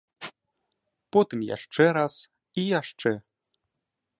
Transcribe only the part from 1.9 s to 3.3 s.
раз, і яшчэ.